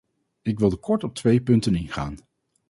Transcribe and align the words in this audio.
Ik 0.41 0.59
wilde 0.59 0.75
kort 0.77 1.03
op 1.03 1.15
twee 1.15 1.41
punten 1.41 1.75
ingaan. 1.75 2.17